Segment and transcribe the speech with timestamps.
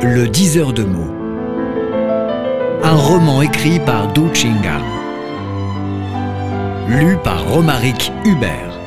[0.00, 1.12] Le diseur de mots.
[2.84, 4.78] Un roman écrit par Du Chinga.
[6.88, 8.78] Lu par Romaric Hubert.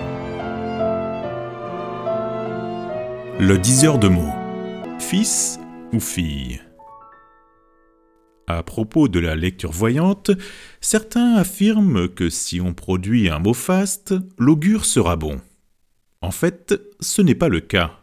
[3.40, 4.34] Le diseur de mots.
[5.00, 5.60] Fils
[5.92, 6.62] ou fille?
[8.48, 10.32] À propos de la lecture voyante,
[10.80, 15.42] certains affirment que si on produit un mot faste, l'augure sera bon.
[16.22, 18.01] En fait, ce n'est pas le cas.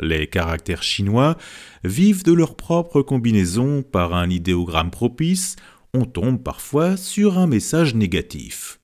[0.00, 1.36] Les caractères chinois
[1.84, 5.56] vivent de leur propre combinaison par un idéogramme propice,
[5.92, 8.80] on tombe parfois sur un message négatif.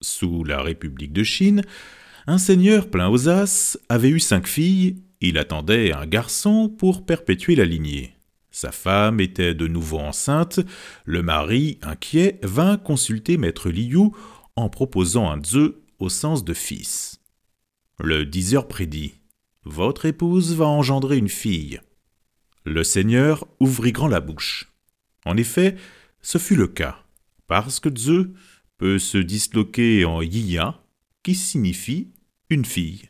[0.00, 1.62] Sous la République de Chine,
[2.26, 7.54] un seigneur plein aux as avait eu cinq filles, il attendait un garçon pour perpétuer
[7.54, 8.14] la lignée.
[8.50, 10.60] Sa femme était de nouveau enceinte,
[11.04, 14.10] le mari, inquiet, vint consulter maître Liu
[14.56, 17.20] en proposant un zeu au sens de fils.
[17.98, 19.14] Le diseur prédit
[19.64, 21.80] votre épouse va engendrer une fille.
[22.64, 24.72] Le Seigneur ouvrit grand la bouche.
[25.24, 25.76] En effet,
[26.20, 26.98] ce fut le cas,
[27.46, 28.28] parce que Zeus
[28.78, 30.80] peut se disloquer en Yia,
[31.22, 32.12] qui signifie
[32.50, 33.08] une fille.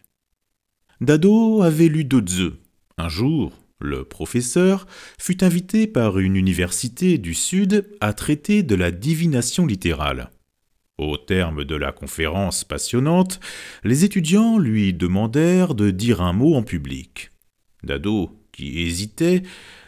[1.00, 2.55] Dado avait lu de.
[2.98, 4.87] Un jour, le professeur
[5.19, 10.31] fut invité par une université du Sud à traiter de la divination littérale.
[11.03, 13.41] Au terme de la conférence passionnante,
[13.83, 17.33] les étudiants lui demandèrent de dire un mot en public.
[17.83, 19.42] Dado, qui hésitait,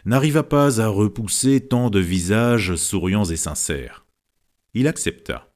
[0.06, 4.06] n'arriva pas à repousser tant de visages souriants et sincères.
[4.74, 5.54] Il accepta.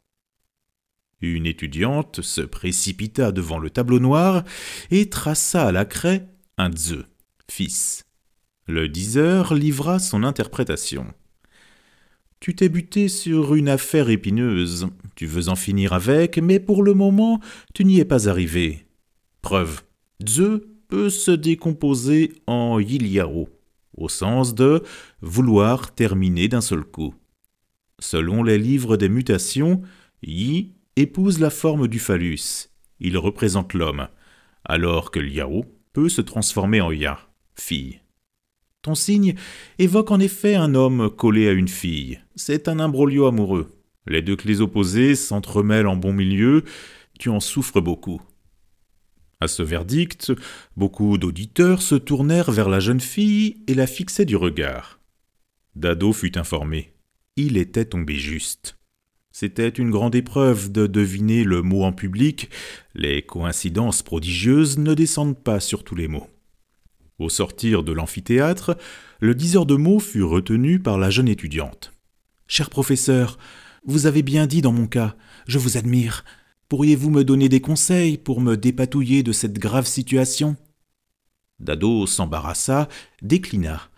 [1.21, 4.45] Une étudiante se précipita devant le tableau noir
[4.93, 7.05] et traça à la craie un Ze,
[7.51, 8.05] fils.
[8.69, 11.13] Le diseur livra son interprétation.
[12.41, 14.89] Tu t'es buté sur une affaire épineuse.
[15.17, 17.41] Tu veux en finir avec, mais pour le moment,
[17.75, 18.87] tu n'y es pas arrivé.
[19.43, 19.83] Preuve.
[20.27, 23.49] Zeus peut se décomposer en Yiliao,
[23.97, 24.83] au sens de
[25.21, 27.15] vouloir terminer d'un seul coup.
[27.99, 29.83] Selon les livres des mutations,
[30.23, 32.71] Yi épouse la forme du phallus.
[33.01, 34.09] Il représente l'homme,
[34.65, 37.19] alors que Liao peut se transformer en Ya,
[37.55, 38.01] fille.
[38.83, 39.35] Ton signe
[39.79, 42.21] évoque en effet un homme collé à une fille.
[42.37, 43.69] C'est un imbroglio amoureux.
[44.07, 46.65] Les deux clés opposées s'entremêlent en bon milieu.
[47.19, 48.23] Tu en souffres beaucoup.
[49.41, 50.33] À ce verdict,
[50.77, 55.01] beaucoup d'auditeurs se tournèrent vers la jeune fille et la fixaient du regard.
[55.77, 56.93] Dado fut informé.
[57.37, 58.79] Il était tombé juste.
[59.31, 62.51] C'était une grande épreuve de deviner le mot en public.
[62.95, 66.27] Les coïncidences prodigieuses ne descendent pas sur tous les mots.
[67.19, 68.77] Au sortir de l'amphithéâtre,
[69.21, 71.93] le diseur de mots fut retenu par la jeune étudiante.
[72.47, 73.39] Cher professeur,
[73.85, 76.25] vous avez bien dit dans mon cas, je vous admire.
[76.69, 80.57] Pourriez-vous me donner des conseils pour me dépatouiller de cette grave situation?
[81.59, 82.89] Dado s'embarrassa,
[83.21, 83.91] déclina.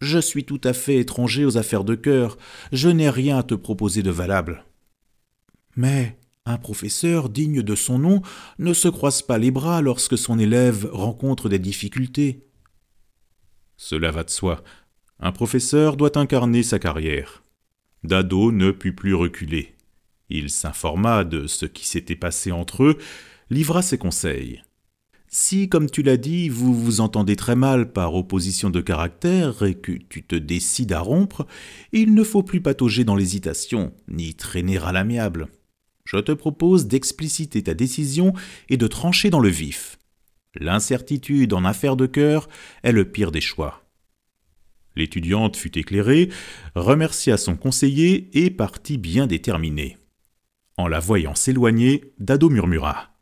[0.00, 2.36] Je suis tout à fait étranger aux affaires de cœur,
[2.72, 4.66] je n'ai rien à te proposer de valable.
[5.76, 8.20] Mais un professeur digne de son nom
[8.58, 12.46] ne se croise pas les bras lorsque son élève rencontre des difficultés.
[13.78, 14.62] Cela va de soi.
[15.20, 17.44] Un professeur doit incarner sa carrière.
[18.02, 19.74] Dado ne put plus reculer.
[20.28, 22.98] Il s'informa de ce qui s'était passé entre eux,
[23.48, 24.62] livra ses conseils.
[25.28, 29.74] Si, comme tu l'as dit, vous vous entendez très mal par opposition de caractère et
[29.74, 31.46] que tu te décides à rompre,
[31.92, 35.48] il ne faut plus patauger dans l'hésitation, ni traîner à l'amiable.
[36.14, 38.34] Je te propose d'expliciter ta décision
[38.68, 39.98] et de trancher dans le vif.
[40.54, 42.48] L'incertitude en affaires de cœur
[42.84, 43.82] est le pire des choix.
[44.94, 46.30] L'étudiante fut éclairée,
[46.76, 49.98] remercia son conseiller et partit bien déterminée.
[50.76, 53.18] En la voyant s'éloigner, Dado murmura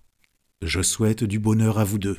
[0.60, 2.18] Je souhaite du bonheur à vous deux.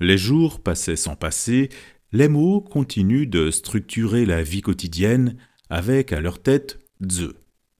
[0.00, 1.68] Les jours passaient sans passer,
[2.10, 5.36] les mots continuent de structurer la vie quotidienne
[5.68, 7.36] avec à leur tête Ze,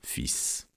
[0.07, 0.70] fils.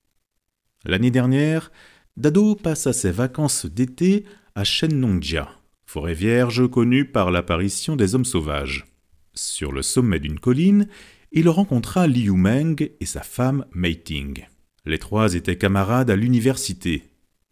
[0.86, 1.72] L'année dernière,
[2.18, 4.26] Dado passa ses vacances d'été
[4.56, 5.50] à Shennongjia,
[5.86, 8.86] forêt vierge connue par l'apparition des hommes sauvages.
[9.34, 10.88] Sur le sommet d'une colline,
[11.32, 14.46] il rencontra Liu Meng et sa femme Mei Ting.
[14.86, 17.04] Les trois étaient camarades à l'université.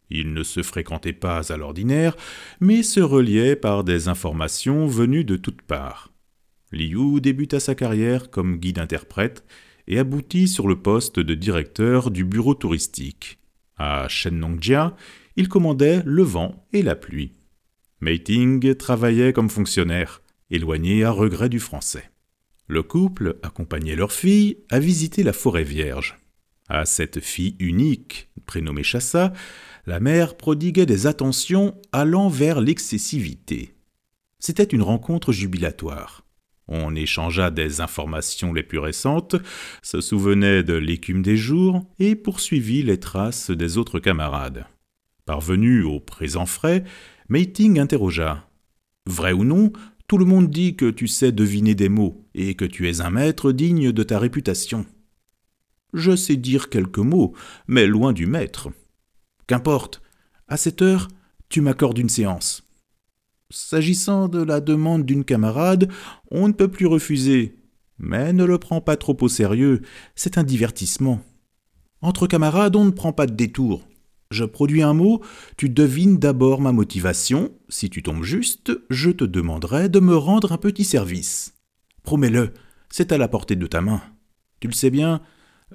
[0.09, 2.15] Ils ne se fréquentaient pas à l'ordinaire,
[2.59, 6.11] mais se reliaient par des informations venues de toutes parts.
[6.71, 9.43] Liu débuta sa carrière comme guide-interprète
[9.87, 13.39] et aboutit sur le poste de directeur du bureau touristique.
[13.77, 14.95] À Shennongjia,
[15.35, 17.33] il commandait le vent et la pluie.
[18.01, 22.09] Meiting travaillait comme fonctionnaire, éloigné à regret du français.
[22.67, 26.17] Le couple accompagnait leur fille à visiter la forêt vierge.
[26.69, 29.33] À cette fille unique, prénommée Chassa,
[29.85, 33.75] la mère prodiguait des attentions allant vers l'excessivité.
[34.39, 36.25] C'était une rencontre jubilatoire.
[36.73, 39.35] On échangea des informations les plus récentes,
[39.83, 44.65] se souvenait de l'écume des jours et poursuivit les traces des autres camarades.
[45.25, 46.85] Parvenu au présent frais,
[47.27, 48.47] Meiting interrogea.
[49.05, 49.73] Vrai ou non,
[50.07, 53.09] tout le monde dit que tu sais deviner des mots et que tu es un
[53.09, 54.85] maître digne de ta réputation.
[55.93, 57.33] Je sais dire quelques mots,
[57.67, 58.69] mais loin du maître.
[59.45, 60.01] Qu'importe,
[60.47, 61.09] à cette heure,
[61.49, 62.63] tu m'accordes une séance.
[63.51, 65.91] S'agissant de la demande d'une camarade,
[66.31, 67.57] on ne peut plus refuser.
[67.97, 69.81] Mais ne le prends pas trop au sérieux,
[70.15, 71.21] c'est un divertissement.
[72.01, 73.85] Entre camarades, on ne prend pas de détour.
[74.31, 75.21] Je produis un mot,
[75.57, 77.51] tu devines d'abord ma motivation.
[77.67, 81.53] Si tu tombes juste, je te demanderai de me rendre un petit service.
[82.03, 82.53] Promets-le,
[82.89, 84.01] c'est à la portée de ta main.
[84.61, 85.21] Tu le sais bien,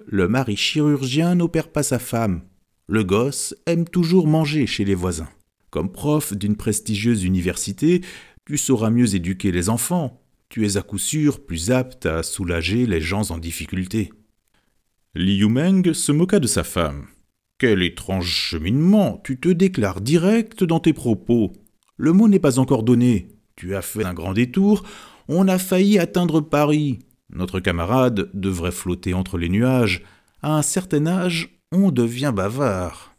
[0.06, 2.40] le mari chirurgien n'opère pas sa femme.
[2.86, 5.28] Le gosse aime toujours manger chez les voisins.
[5.70, 8.02] Comme prof d'une prestigieuse université,
[8.44, 10.22] tu sauras mieux éduquer les enfants.
[10.48, 14.12] Tu es à coup sûr plus apte à soulager les gens en difficulté.
[15.14, 17.06] Liu Meng se moqua de sa femme.
[17.58, 21.52] Quel étrange cheminement Tu te déclares direct dans tes propos.
[21.96, 23.28] Le mot n'est pas encore donné.
[23.56, 24.84] Tu as fait un grand détour.
[25.28, 26.98] On a failli atteindre Paris.
[27.30, 30.02] Notre camarade devrait flotter entre les nuages.
[30.42, 33.16] À un certain âge, on devient bavard.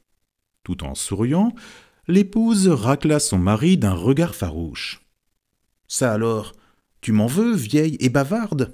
[0.63, 1.53] Tout en souriant,
[2.07, 5.01] l'épouse racla son mari d'un regard farouche.
[5.87, 6.53] Ça alors,
[7.01, 8.73] tu m'en veux, vieille et bavarde?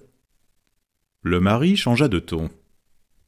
[1.23, 2.49] Le mari changea de ton.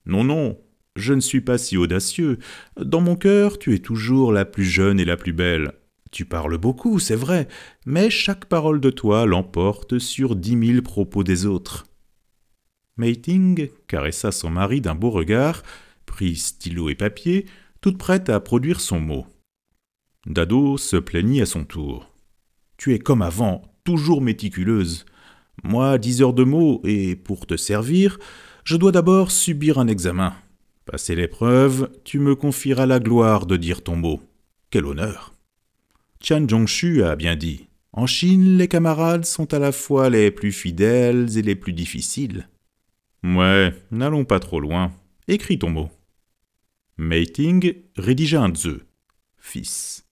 [0.05, 0.59] Non, non,
[0.95, 2.37] je ne suis pas si audacieux.
[2.79, 5.73] Dans mon cœur, tu es toujours la plus jeune et la plus belle.
[6.11, 7.47] Tu parles beaucoup, c'est vrai,
[7.85, 11.87] mais chaque parole de toi l'emporte sur dix mille propos des autres.
[12.97, 15.63] Meiting caressa son mari d'un beau regard,
[16.05, 17.47] prit stylo et papier,
[17.81, 19.25] toute prête à produire son mot.
[20.25, 22.11] Dado se plaignit à son tour.
[22.77, 25.05] Tu es comme avant, toujours méticuleuse.
[25.63, 28.17] Moi, dix heures de mots, et pour te servir,
[28.63, 30.35] je dois d'abord subir un examen.
[30.85, 34.21] Passé l'épreuve, tu me confieras la gloire de dire ton mot.
[34.71, 35.33] Quel honneur.
[36.19, 37.67] Tian Zhongshu a bien dit.
[37.93, 42.49] En Chine, les camarades sont à la fois les plus fidèles et les plus difficiles.
[43.23, 44.91] Ouais, n'allons pas trop loin.
[45.27, 45.89] Écris ton mot.
[46.97, 48.81] Meiting rédigea un ze.
[49.37, 50.04] Fils.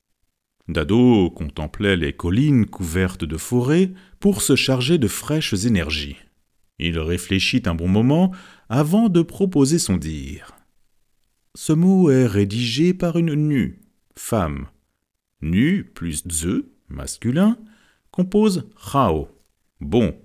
[0.69, 6.17] Dado contemplait les collines couvertes de forêts pour se charger de fraîches énergies.
[6.79, 8.31] Il réfléchit un bon moment
[8.69, 10.51] avant de proposer son dire.
[11.55, 13.81] Ce mot est rédigé par une nue,
[14.15, 14.67] femme.
[15.41, 17.57] Nu plus ze, masculin,
[18.11, 19.27] compose rao,
[19.81, 20.15] bon,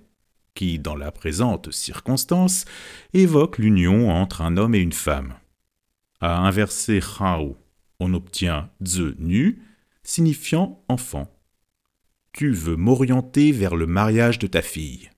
[0.55, 2.65] qui, dans la présente circonstance,
[3.13, 5.33] évoque l'union entre un homme et une femme.
[6.21, 7.57] À inverser rao,
[7.99, 9.61] on obtient ze nu,
[10.03, 11.27] signifiant enfant.
[12.33, 15.09] Tu veux m'orienter vers le mariage de ta fille.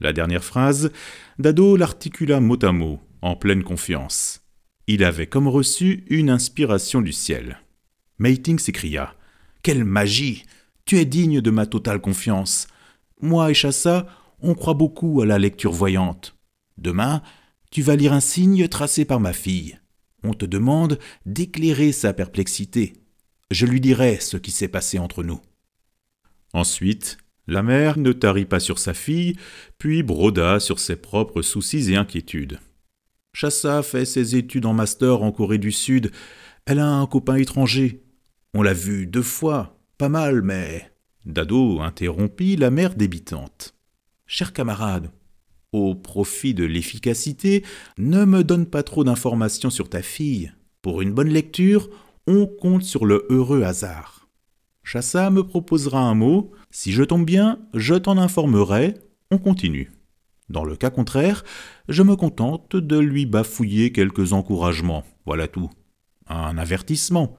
[0.00, 0.92] La dernière phrase,
[1.38, 4.42] Dado l'articula mot à mot, en pleine confiance.
[4.86, 7.60] Il avait comme reçu une inspiration du ciel.
[8.18, 9.14] Meiting s'écria
[9.62, 10.44] Quelle magie
[10.84, 12.68] Tu es digne de ma totale confiance.
[13.20, 14.06] Moi et Chassa,
[14.40, 16.36] on croit beaucoup à la lecture voyante.
[16.78, 17.22] Demain,
[17.70, 19.78] tu vas lire un signe tracé par ma fille.
[20.22, 22.94] On te demande d'éclairer sa perplexité.
[23.50, 25.40] Je lui dirai ce qui s'est passé entre nous.
[26.52, 29.36] Ensuite, la mère ne tarit pas sur sa fille,
[29.78, 32.60] puis broda sur ses propres soucis et inquiétudes.
[33.32, 36.10] Chassa fait ses études en master en Corée du Sud.
[36.66, 38.02] Elle a un copain étranger.
[38.52, 40.90] On l'a vu deux fois, pas mal, mais.
[41.24, 43.74] Dado interrompit la mère débitante.
[44.26, 45.10] Cher camarade,
[45.72, 47.64] au profit de l'efficacité,
[47.96, 50.52] ne me donne pas trop d'informations sur ta fille.
[50.82, 51.88] Pour une bonne lecture,
[52.28, 54.28] on compte sur le heureux hasard.
[54.84, 58.94] Chassa me proposera un mot, si je tombe bien, je t'en informerai,
[59.30, 59.90] on continue.
[60.50, 61.42] Dans le cas contraire,
[61.88, 65.70] je me contente de lui bafouiller quelques encouragements, voilà tout.
[66.26, 67.38] Un avertissement.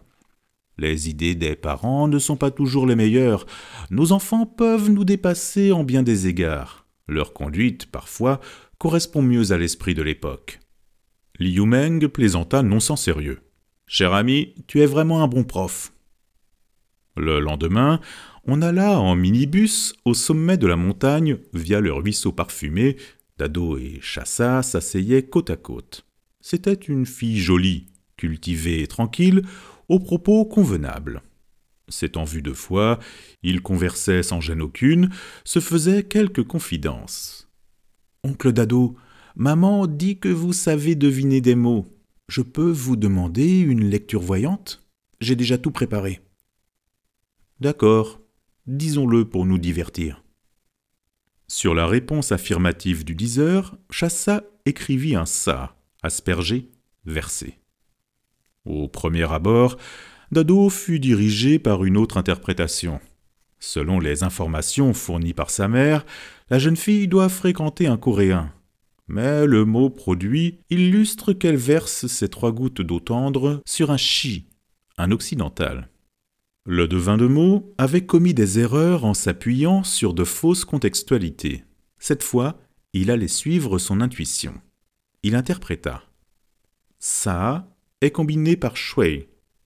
[0.79, 3.45] Les idées des parents ne sont pas toujours les meilleures.
[3.91, 6.87] Nos enfants peuvent nous dépasser en bien des égards.
[7.07, 8.39] Leur conduite, parfois,
[8.79, 10.59] correspond mieux à l'esprit de l'époque.
[11.37, 13.41] Liu Meng plaisanta non sans sérieux.
[13.91, 15.91] Cher ami, tu es vraiment un bon prof.
[17.17, 17.99] Le lendemain,
[18.45, 22.97] on alla en minibus au sommet de la montagne via le ruisseau parfumé.
[23.39, 26.05] Dado et Chassa s'asseyaient côte à côte.
[26.39, 29.41] C'était une fille jolie, cultivée et tranquille,
[29.87, 31.23] aux propos convenables.
[31.87, 32.99] S'étant vus deux fois,
[33.41, 35.09] ils conversaient sans gêne aucune,
[35.43, 37.49] se faisaient quelques confidences.
[38.23, 38.97] Oncle Dado,
[39.35, 41.87] maman dit que vous savez deviner des mots.
[42.29, 44.87] Je peux vous demander une lecture voyante?
[45.19, 46.21] J'ai déjà tout préparé.
[47.59, 48.21] D'accord,
[48.67, 50.23] disons-le pour nous divertir.
[51.47, 56.69] Sur la réponse affirmative du diseur, Chassa écrivit un ça, aspergé,
[57.03, 57.57] versé.
[58.63, 59.77] Au premier abord,
[60.31, 62.99] Dado fut dirigé par une autre interprétation.
[63.57, 66.05] Selon les informations fournies par sa mère,
[66.51, 68.53] la jeune fille doit fréquenter un Coréen.
[69.09, 74.45] Mais le mot produit illustre qu'elle verse ses trois gouttes d'eau tendre sur un chi,
[74.97, 75.89] un occidental.
[76.63, 81.63] Le devin de mots avait commis des erreurs en s'appuyant sur de fausses contextualités.
[81.97, 82.59] Cette fois,
[82.93, 84.53] il allait suivre son intuition.
[85.23, 86.03] Il interpréta.
[86.99, 89.25] Ça est combiné par shui,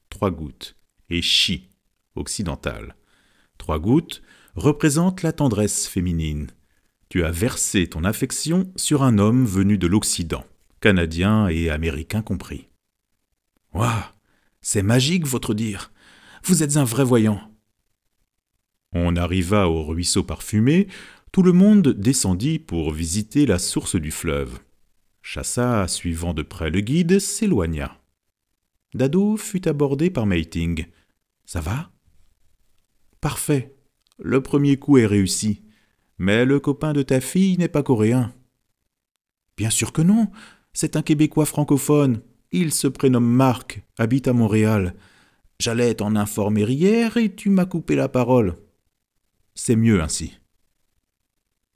[0.10, 0.78] trois gouttes,
[1.10, 1.68] et chi,
[2.16, 2.96] occidental.
[3.58, 4.22] Trois gouttes
[4.56, 6.48] représentent la tendresse féminine.
[7.14, 10.44] Tu as versé ton affection sur un homme venu de l'Occident,
[10.82, 12.70] canadien et américain compris.
[13.72, 14.04] Waouh
[14.62, 15.92] C'est magique votre dire
[16.44, 17.40] vous êtes un vrai voyant.
[18.94, 20.88] On arriva au ruisseau parfumé,
[21.32, 24.58] tout le monde descendit pour visiter la source du fleuve.
[25.22, 28.02] Chassa, suivant de près le guide, s'éloigna.
[28.96, 30.88] Dado fut abordé par Meiting.
[31.46, 31.92] Ça va?
[33.22, 33.76] Parfait.
[34.18, 35.62] Le premier coup est réussi.
[36.18, 38.34] Mais le copain de ta fille n'est pas coréen.
[39.58, 40.30] Bien sûr que non.
[40.74, 42.22] C'est un Québécois francophone.
[42.52, 44.96] Il se prénomme Marc, habite à Montréal.
[45.60, 48.56] J'allais t'en informer hier et tu m'as coupé la parole.
[49.56, 50.40] C'est mieux ainsi.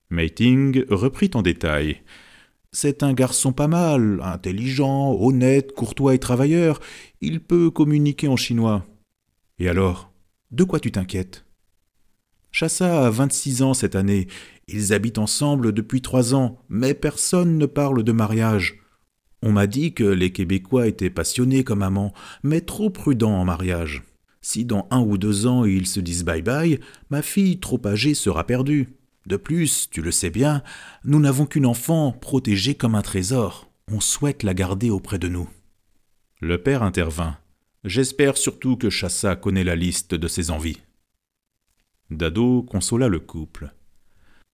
[0.10, 2.02] Meiting reprit en détail.
[2.72, 6.80] C'est un garçon pas mal, intelligent, honnête, courtois et travailleur.
[7.22, 8.86] Il peut communiquer en chinois.
[9.60, 10.12] Et alors
[10.52, 11.47] De quoi tu t'inquiètes?
[12.52, 14.28] Chassa a vingt-six ans cette année.
[14.68, 18.80] Ils habitent ensemble depuis trois ans, mais personne ne parle de mariage.
[19.44, 22.14] On m'a dit que les Québécois étaient passionnés comme amants,
[22.44, 24.04] mais trop prudents en mariage.
[24.42, 28.14] Si dans un ou deux ans ils se disent bye bye, ma fille trop âgée
[28.14, 28.90] sera perdue.
[29.26, 30.64] De plus, tu le sais bien,
[31.04, 33.70] nous n'avons qu'une enfant protégée comme un trésor.
[33.92, 35.50] On souhaite la garder auprès de nous.
[36.40, 37.38] Le père intervint.
[37.84, 40.80] J'espère surtout que Chassa connaît la liste de ses envies.
[42.10, 43.74] Dado consola le couple.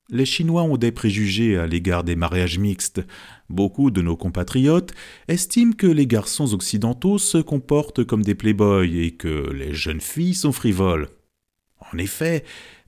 [0.09, 3.01] Les Chinois ont des préjugés à l'égard des mariages mixtes.
[3.49, 4.91] Beaucoup de nos compatriotes
[5.27, 10.33] estiment que les garçons occidentaux se comportent comme des playboys et que les jeunes filles
[10.33, 11.09] sont frivoles.
[11.91, 12.43] En effet,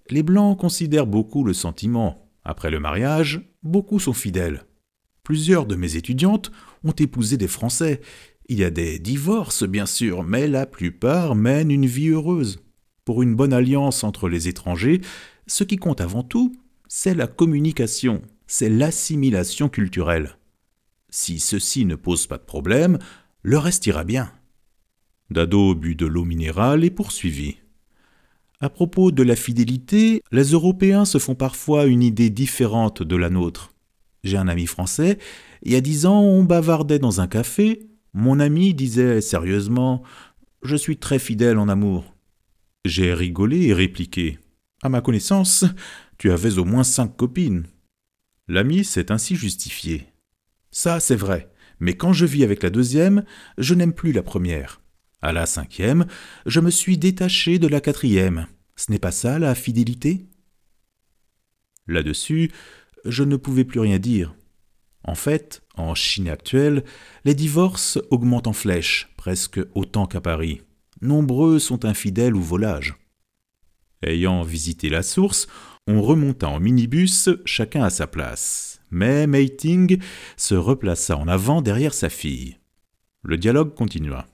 [0.09, 2.27] les Blancs considèrent beaucoup le sentiment.
[2.43, 4.65] Après le mariage, beaucoup sont fidèles.
[5.23, 6.51] Plusieurs de mes étudiantes
[6.83, 8.01] ont épousé des Français.
[8.49, 12.64] Il y a des divorces, bien sûr, mais la plupart mènent une vie heureuse.
[13.05, 14.99] Pour une bonne alliance entre les étrangers,
[15.45, 16.55] ce qui compte avant tout,
[16.87, 20.37] c'est la communication, c'est l'assimilation culturelle.
[21.11, 22.97] Si ceci ne pose pas de problème,
[23.43, 24.31] le reste ira bien.
[25.29, 27.57] Dado but de l'eau minérale et poursuivit.
[28.59, 33.29] À propos de la fidélité, les Européens se font parfois une idée différente de la
[33.29, 33.73] nôtre.
[34.23, 35.19] J'ai un ami français,
[35.61, 40.01] il y a dix ans on bavardait dans un café, mon ami disait sérieusement
[40.63, 42.14] Je suis très fidèle en amour.
[42.85, 44.37] J'ai rigolé et répliqué
[44.83, 45.65] À ma connaissance,
[46.19, 47.65] tu avais au moins cinq copines.
[48.47, 50.05] L'ami s'est ainsi justifié.
[50.69, 51.49] Ça, c'est vrai,
[51.79, 53.25] mais quand je vis avec la deuxième,
[53.57, 54.81] je n'aime plus la première.
[55.23, 56.05] À la cinquième,
[56.45, 58.45] je me suis détaché de la quatrième.
[58.75, 60.27] Ce n'est pas ça la fidélité?
[61.87, 62.51] Là-dessus,
[63.03, 64.35] je ne pouvais plus rien dire.
[65.03, 66.83] En fait, en Chine actuelle,
[67.23, 70.61] les divorces augmentent en flèche, presque autant qu'à Paris.
[71.01, 72.95] Nombreux sont infidèles ou volages.
[74.01, 75.47] Ayant visité la source,
[75.87, 78.79] on remonta en minibus, chacun à sa place.
[78.91, 79.99] Mais Meiting
[80.37, 82.57] se replaça en avant derrière sa fille.
[83.23, 84.27] Le dialogue continua.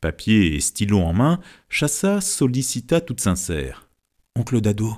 [0.00, 3.88] Papier et stylo en main, Chassa sollicita toute sincère.
[4.36, 4.94] Oncle Dado,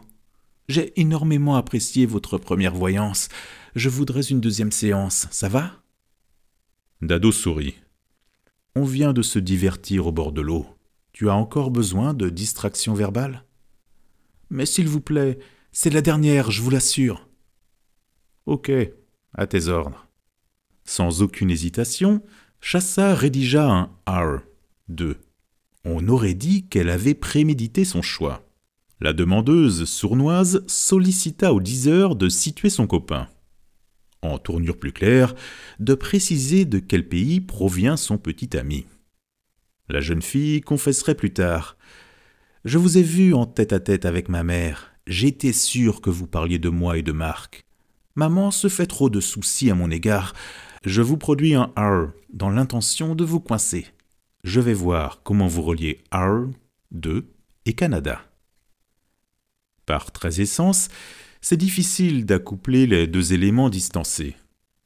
[0.69, 3.29] j'ai énormément apprécié votre première voyance.
[3.75, 5.83] Je voudrais une deuxième séance, ça va?
[7.03, 7.77] Dado sourit.
[8.75, 10.67] On vient de se divertir au bord de l'eau.
[11.17, 13.47] Tu as encore besoin de distraction verbale?
[14.51, 15.39] Mais s'il vous plaît,
[15.73, 17.27] c'est la dernière, je vous l'assure.
[18.45, 18.71] Ok,
[19.33, 20.09] à tes ordres.
[20.85, 22.23] Sans aucune hésitation,
[22.61, 24.43] Chassa rédigea un R.
[24.91, 25.17] 2.
[25.87, 28.47] On aurait dit qu'elle avait prémédité son choix.
[29.01, 33.27] La demandeuse sournoise sollicita au diseur de situer son copain.
[34.21, 35.35] En tournure plus claire,
[35.81, 38.85] de préciser de quel pays provient son petit ami.
[39.89, 41.77] La jeune fille confesserait plus tard.
[42.65, 44.93] Je vous ai vu en tête à tête avec ma mère.
[45.07, 47.65] J'étais sûr que vous parliez de moi et de Marc.
[48.17, 50.35] Maman se fait trop de soucis à mon égard.
[50.85, 53.87] Je vous produis un R dans l'intention de vous coincer.
[54.43, 56.49] Je vais voir comment vous reliez R,
[56.91, 57.29] 2
[57.67, 58.21] et Canada.
[59.85, 60.89] Par très essence,
[61.41, 64.35] C'est difficile d'accoupler les deux éléments distancés.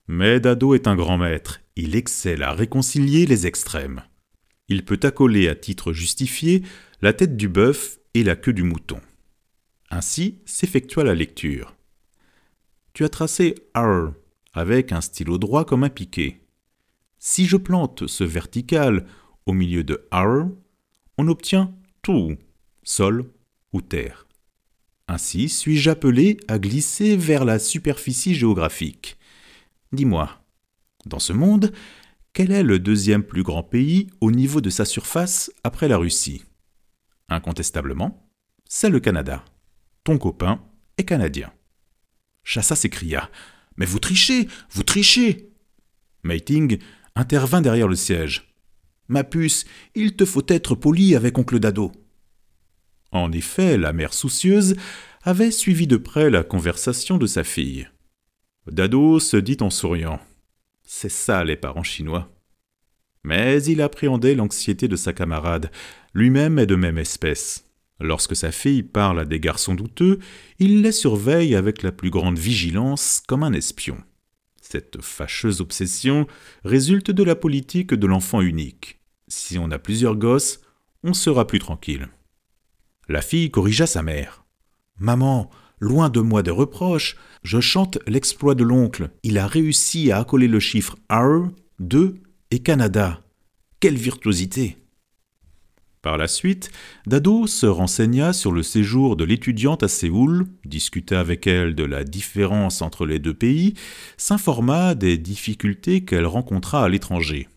[0.08, 4.02] Mais Dado est un grand maître, il excelle à réconcilier les extrêmes.
[4.70, 6.62] Il peut accoler à titre justifié
[7.02, 9.00] la tête du bœuf et la queue du mouton.
[9.90, 11.74] Ainsi s'effectua la lecture.
[12.92, 14.12] Tu as tracé R
[14.52, 16.40] avec un stylo droit comme un piqué.
[17.18, 19.06] Si je plante ce vertical
[19.44, 20.48] au milieu de R,
[21.18, 22.36] on obtient tout,
[22.84, 23.28] sol
[23.72, 24.26] ou terre.
[25.08, 29.16] Ainsi suis-je appelé à glisser vers la superficie géographique.
[29.92, 30.40] Dis-moi,
[31.06, 31.72] dans ce monde,
[32.32, 36.44] quel est le deuxième plus grand pays au niveau de sa surface après la Russie?
[37.28, 38.30] Incontestablement,
[38.68, 39.44] c'est le Canada.
[40.04, 40.62] Ton copain
[40.96, 41.52] est canadien.
[42.44, 43.30] Chassa s'écria.
[43.76, 45.50] Mais vous trichez, vous trichez
[46.22, 46.78] Meiting
[47.16, 48.54] intervint derrière le siège.
[49.08, 51.90] Ma puce, il te faut être poli avec oncle Dado.
[53.10, 54.76] En effet, la mère soucieuse
[55.22, 57.88] avait suivi de près la conversation de sa fille.
[58.68, 60.20] Dado se dit en souriant.
[60.92, 62.28] C'est ça les parents chinois.
[63.22, 65.70] Mais il appréhendait l'anxiété de sa camarade,
[66.14, 67.70] lui-même est de même espèce.
[68.00, 70.18] Lorsque sa fille parle à des garçons douteux,
[70.58, 73.98] il les surveille avec la plus grande vigilance comme un espion.
[74.60, 76.26] Cette fâcheuse obsession
[76.64, 78.98] résulte de la politique de l'enfant unique.
[79.28, 80.60] Si on a plusieurs gosses,
[81.04, 82.08] on sera plus tranquille.
[83.08, 84.44] La fille corrigea sa mère.
[84.98, 89.10] Maman, loin de moi des reproches, je chante l'exploit de l'oncle.
[89.22, 91.48] Il a réussi à accoler le chiffre R,
[91.80, 92.14] 2
[92.50, 93.22] et Canada.
[93.80, 94.76] Quelle virtuosité
[96.02, 96.70] par la suite,
[97.06, 102.04] Dado se renseigna sur le séjour de l'étudiante à Séoul, discuta avec elle de la
[102.04, 103.74] différence entre les deux pays,
[104.16, 107.48] s'informa des difficultés qu'elle rencontra à l'étranger.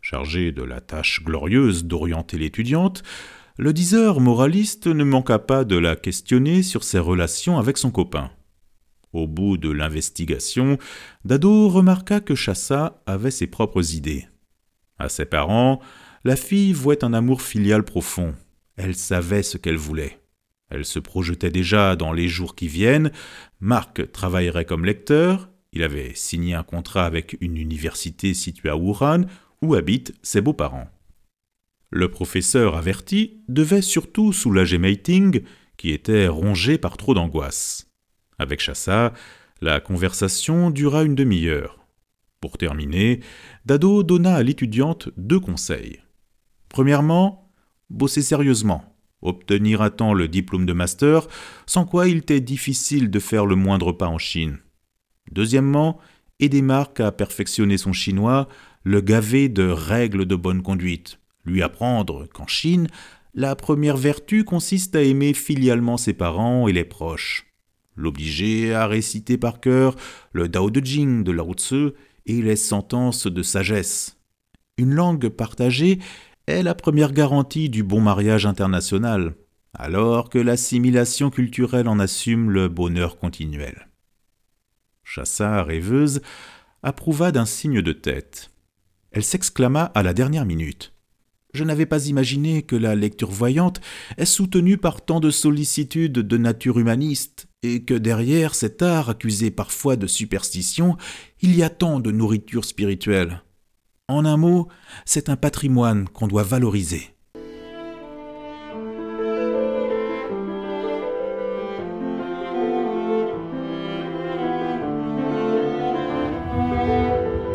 [0.00, 3.02] Chargé de la tâche glorieuse d'orienter l'étudiante,
[3.58, 8.30] le diseur moraliste ne manqua pas de la questionner sur ses relations avec son copain.
[9.14, 10.76] Au bout de l'investigation,
[11.24, 14.26] Dado remarqua que Chassa avait ses propres idées.
[14.98, 15.80] À ses parents,
[16.22, 18.34] la fille vouait un amour filial profond.
[18.76, 20.20] Elle savait ce qu'elle voulait.
[20.68, 23.10] Elle se projetait déjà dans les jours qui viennent.
[23.60, 25.48] Marc travaillerait comme lecteur.
[25.72, 29.22] Il avait signé un contrat avec une université située à Wuhan,
[29.62, 30.88] où habitent ses beaux-parents.
[31.90, 35.42] Le professeur averti devait surtout soulager Meiting,
[35.76, 37.90] qui était rongé par trop d'angoisse.
[38.38, 39.12] Avec Chassa,
[39.60, 41.86] la conversation dura une demi-heure.
[42.40, 43.20] Pour terminer,
[43.64, 46.00] Dado donna à l'étudiante deux conseils.
[46.68, 47.52] Premièrement,
[47.88, 51.28] bosser sérieusement, obtenir à temps le diplôme de master,
[51.66, 54.58] sans quoi il t'est difficile de faire le moindre pas en Chine.
[55.32, 55.98] Deuxièmement,
[56.40, 58.48] aider Marc à perfectionner son chinois,
[58.84, 62.88] le gaver de règles de bonne conduite, lui apprendre qu'en Chine,
[63.34, 67.46] la première vertu consiste à aimer filialement ses parents et les proches,
[67.94, 69.96] l'obliger à réciter par cœur
[70.32, 71.90] le Dao de Jing de Lao Tzu
[72.26, 74.18] et les sentences de sagesse.
[74.78, 76.00] Une langue partagée
[76.46, 79.34] est la première garantie du bon mariage international,
[79.74, 83.88] alors que l'assimilation culturelle en assume le bonheur continuel.
[85.04, 86.20] Chassa, rêveuse,
[86.82, 88.50] approuva d'un signe de tête.
[89.12, 90.95] Elle s'exclama à la dernière minute.
[91.56, 93.80] Je n'avais pas imaginé que la lecture voyante
[94.18, 99.50] est soutenue par tant de sollicitude de nature humaniste, et que derrière cet art accusé
[99.50, 100.98] parfois de superstition,
[101.40, 103.42] il y a tant de nourriture spirituelle.
[104.06, 104.68] En un mot,
[105.06, 107.08] c'est un patrimoine qu'on doit valoriser.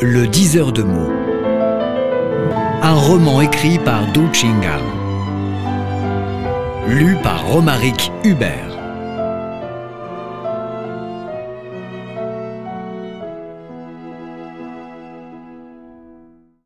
[0.00, 1.21] Le diseur de mots.
[2.84, 4.80] Un roman écrit par Du Chingal.
[6.88, 8.71] Lu par Romaric Hubert.